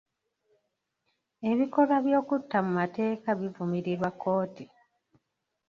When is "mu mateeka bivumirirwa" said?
2.65-4.09